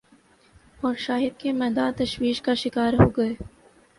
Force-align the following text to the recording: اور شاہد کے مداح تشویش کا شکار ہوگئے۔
اور 0.81 0.95
شاہد 0.95 1.39
کے 1.39 1.51
مداح 1.51 1.91
تشویش 1.97 2.41
کا 2.41 2.53
شکار 2.53 2.93
ہوگئے۔ 2.93 3.33